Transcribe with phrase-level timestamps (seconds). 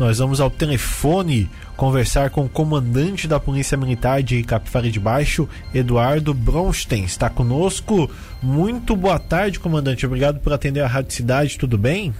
[0.00, 5.46] nós vamos ao telefone conversar com o comandante da Polícia Militar de Capivari de Baixo,
[5.74, 7.04] Eduardo Bronstein.
[7.04, 8.10] Está conosco.
[8.42, 10.06] Muito boa tarde, comandante.
[10.06, 11.58] Obrigado por atender a Rádio Cidade.
[11.58, 12.14] Tudo bem?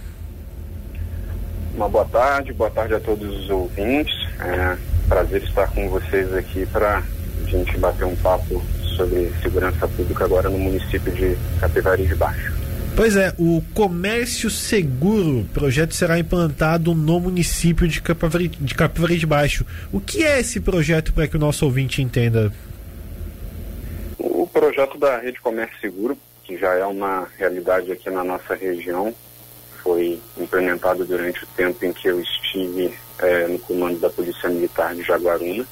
[1.73, 4.13] Uma boa tarde, boa tarde a todos os ouvintes.
[4.39, 4.77] É
[5.07, 8.61] prazer estar com vocês aqui para a gente bater um papo
[8.95, 12.60] sobre segurança pública agora no município de Capivari de Baixo.
[12.95, 19.25] Pois é, o Comércio Seguro, projeto será implantado no município de Capivari de, Capivari de
[19.25, 19.65] Baixo.
[19.91, 22.51] O que é esse projeto para que o nosso ouvinte entenda?
[24.19, 29.13] O projeto da Rede Comércio Seguro, que já é uma realidade aqui na nossa região,
[29.81, 34.93] foi implementado durante o tempo em que eu estive é, no comando da Polícia Militar
[34.93, 35.65] de Jaguaruna.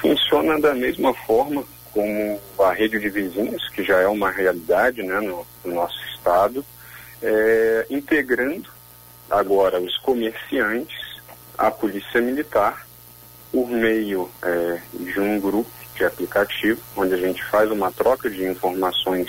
[0.00, 1.64] Funciona da mesma forma
[1.98, 6.64] como a rede de vizinhos, que já é uma realidade né, no, no nosso estado,
[7.20, 8.70] é, integrando
[9.28, 10.96] agora os comerciantes
[11.58, 12.86] à Polícia Militar
[13.50, 18.44] por meio é, de um grupo de aplicativo, onde a gente faz uma troca de
[18.44, 19.28] informações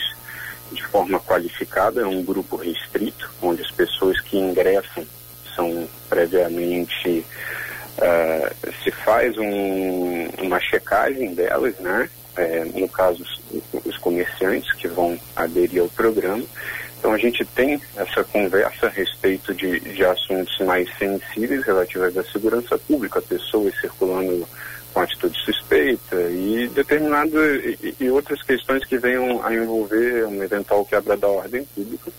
[0.71, 5.03] de forma qualificada, é um grupo restrito, onde as pessoas que ingressam
[5.55, 7.25] são previamente
[7.97, 12.07] uh, se faz um, uma checagem delas, né?
[12.39, 13.21] É, no caso
[13.85, 16.41] os, comerciantes que vão aderir ao programa.
[16.97, 22.23] Então a gente tem essa conversa a respeito de, de assuntos mais sensíveis relativos à
[22.23, 24.47] segurança pública, pessoas circulando
[24.93, 30.85] com atitude suspeita e determinadas e, e, outras questões que venham a envolver uma eventual
[30.85, 32.11] quebra da ordem pública.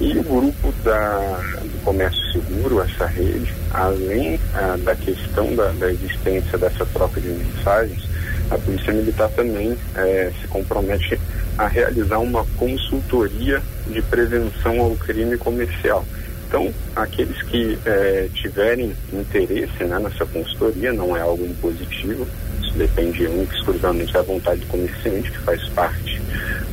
[0.00, 1.18] E o grupo da,
[1.62, 7.28] do comércio seguro, essa rede, além ah, da questão da, da, existência dessa troca de
[7.28, 8.02] mensagens,
[8.50, 11.18] a Polícia Militar também eh, se compromete
[11.56, 16.04] a realizar uma consultoria de prevenção ao crime comercial.
[16.48, 22.26] Então, aqueles que é, tiverem interesse né, nessa consultoria, não é algo impositivo,
[22.60, 26.20] isso depende exclusivamente da vontade do comerciante, que faz parte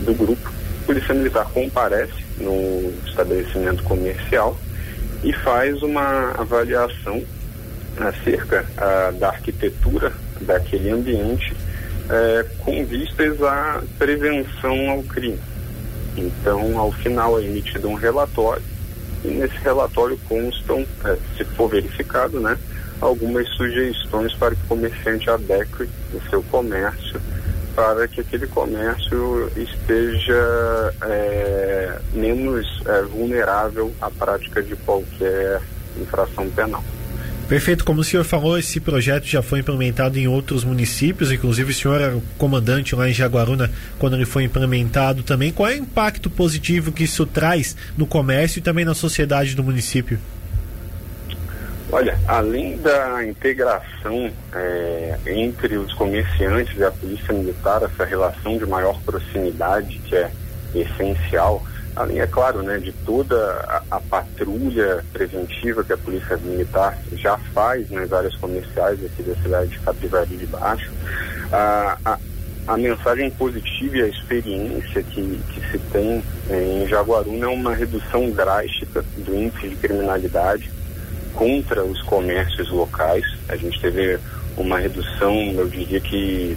[0.03, 0.51] do grupo.
[0.81, 4.57] A Polícia Militar comparece no estabelecimento comercial
[5.23, 7.21] e faz uma avaliação
[7.99, 10.11] acerca a, da arquitetura
[10.41, 11.55] daquele ambiente
[12.09, 15.39] é, com vistas à prevenção ao crime.
[16.15, 18.63] Então, ao final é emitido um relatório
[19.23, 22.57] e nesse relatório constam, é, se for verificado, né,
[23.01, 27.19] algumas sugestões para que o comerciante adeque o seu comércio
[27.75, 35.61] para que aquele comércio esteja é, menos é, vulnerável à prática de qualquer
[35.95, 36.83] infração penal.
[37.47, 41.73] Perfeito, como o senhor falou, esse projeto já foi implementado em outros municípios, inclusive o
[41.73, 45.53] senhor era comandante lá em Jaguaruna quando ele foi implementado também.
[45.53, 49.63] Qual é o impacto positivo que isso traz no comércio e também na sociedade do
[49.63, 50.19] município?
[51.89, 58.65] Olha, além da integração é, entre os comerciantes e a polícia militar, essa relação de
[58.65, 60.29] maior proximidade que é
[60.75, 61.65] essencial,
[61.97, 63.35] além, é claro, né, de toda
[63.67, 69.35] a, a, patrulha preventiva que a Polícia Militar já faz nas áreas comerciais aqui da
[69.41, 70.91] cidade de Capivari de Baixo,
[71.51, 72.19] a, a,
[72.67, 77.73] a, mensagem positiva e a experiência que, que se tem eh, em Jaguaruna é uma
[77.73, 80.69] redução drástica do índice de criminalidade
[81.33, 83.25] contra os comércios locais.
[83.49, 84.19] A gente teve
[84.55, 86.55] uma redução, eu diria que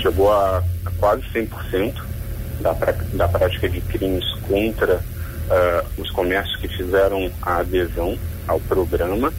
[0.00, 2.10] chegou a, a quase 100%
[2.60, 2.76] da,
[3.14, 8.16] da prática de crimes contra uh, os comércios que fizeram a adesão
[8.46, 9.32] ao programa.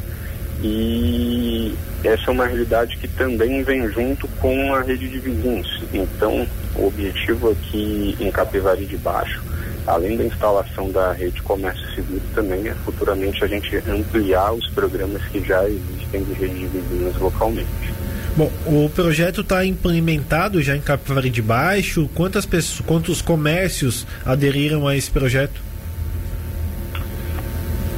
[0.64, 5.84] E essa é uma realidade que também vem junto com a rede de vizinhos.
[5.94, 9.42] Então, o objetivo aqui em Capivari de Baixo,
[9.88, 15.24] além da instalação da rede comércio seguro, também é futuramente a gente ampliar os programas
[15.26, 17.92] que já existem de rede de vizinhos localmente.
[18.36, 22.10] Bom, o projeto está implementado já em Capivari de Baixo.
[22.16, 25.62] Quantas pessoas, quantos comércios aderiram a esse projeto?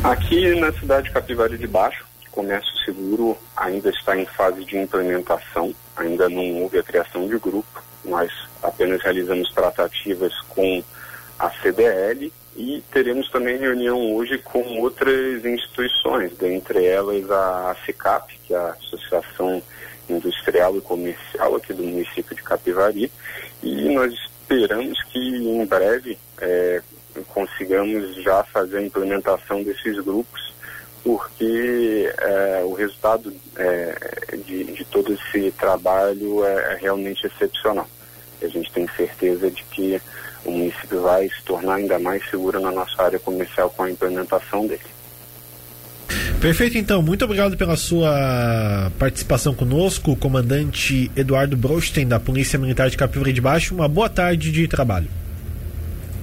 [0.04, 4.76] Aqui na cidade de Capivari de Baixo, o comércio seguro ainda está em fase de
[4.76, 5.74] implementação.
[5.96, 7.84] Ainda não houve a criação de grupo.
[8.04, 8.32] Nós
[8.64, 10.84] apenas realizamos tratativas com
[11.38, 18.54] a CDL e teremos também reunião hoje com outras instituições, dentre elas a CICAP, que
[18.54, 19.62] é a Associação
[20.10, 23.12] industrial e comercial aqui do município de Capivari
[23.62, 26.82] e nós esperamos que em breve é,
[27.30, 30.54] consigamos já fazer a implementação desses grupos
[31.04, 37.88] porque é, o resultado é, de, de, todo esse trabalho é, é realmente excepcional.
[38.42, 40.02] A gente tem certeza de que
[40.46, 44.66] o município vai se tornar ainda mais seguro na nossa área comercial com a implementação
[44.66, 44.82] dele.
[46.44, 47.02] Perfeito, então.
[47.02, 53.40] Muito obrigado pela sua participação conosco, comandante Eduardo Brosten, da Polícia Militar de Capivari de
[53.40, 53.74] Baixo.
[53.74, 55.08] Uma boa tarde de trabalho.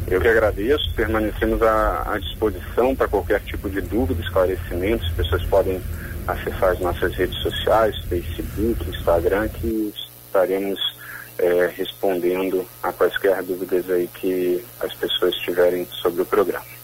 [0.06, 5.06] Eu que agradeço, permanecemos à, à disposição para qualquer tipo de dúvida, esclarecimento.
[5.06, 5.80] As pessoas podem
[6.28, 9.94] acessar as nossas redes sociais, Facebook, Instagram, que
[10.26, 10.78] estaremos
[11.38, 16.79] é, respondendo a quaisquer dúvidas aí que as pessoas tiverem sobre o programa.